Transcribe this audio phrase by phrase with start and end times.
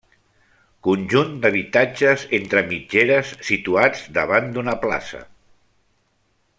[0.87, 5.23] Conjunt d'habitatges entre mitgeres, situats davant d'una plaça.